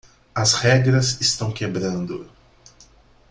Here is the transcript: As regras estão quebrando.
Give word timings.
As 0.33 0.55
regras 0.55 1.21
estão 1.21 1.51
quebrando. 1.51 2.27